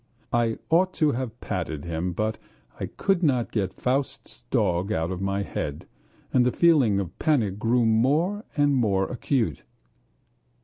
I 0.33 0.57
ought 0.71 0.95
to 0.95 1.11
have 1.11 1.39
patted 1.41 1.85
him, 1.85 2.13
but 2.13 2.39
I 2.79 2.87
could 2.87 3.21
not 3.21 3.51
get 3.51 3.79
Faust's 3.79 4.41
dog 4.49 4.91
out 4.91 5.11
of 5.11 5.21
my 5.21 5.43
head, 5.43 5.85
and 6.33 6.43
the 6.43 6.51
feeling 6.51 6.99
of 6.99 7.19
panic 7.19 7.59
grew 7.59 7.85
more 7.85 8.43
and 8.57 8.73
more 8.75 9.05
acute... 9.07 9.61